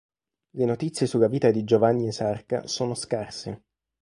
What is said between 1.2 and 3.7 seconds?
vita di Giovanni Esarca sono scarse.